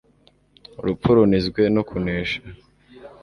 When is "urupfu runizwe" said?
0.79-1.61